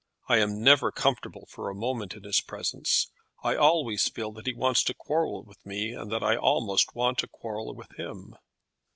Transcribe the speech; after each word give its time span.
I 0.27 0.39
am 0.39 0.63
never 0.63 0.91
comfortable 0.91 1.45
for 1.47 1.69
a 1.69 1.75
moment 1.75 2.15
in 2.15 2.23
his 2.23 2.41
presence. 2.41 3.11
I 3.43 3.55
always 3.55 4.09
feel 4.09 4.31
that 4.31 4.47
he 4.47 4.53
wants 4.55 4.81
to 4.85 4.95
quarrel 4.95 5.43
with 5.43 5.63
me, 5.63 5.91
and 5.93 6.11
that 6.11 6.23
I 6.23 6.35
almost 6.37 6.95
want 6.95 7.19
to 7.19 7.27
quarrel 7.27 7.75
with 7.75 7.91
him." 7.99 8.35